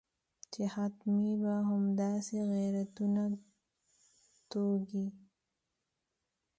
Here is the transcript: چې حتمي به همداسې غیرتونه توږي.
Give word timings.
چې 0.51 0.63
حتمي 0.73 1.31
به 1.41 1.53
همداسې 1.69 2.37
غیرتونه 2.53 3.23
توږي. 4.49 5.07